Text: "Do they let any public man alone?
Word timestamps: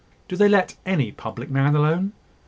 "Do 0.27 0.35
they 0.35 0.49
let 0.49 0.77
any 0.83 1.11
public 1.11 1.51
man 1.51 1.75
alone? 1.75 2.13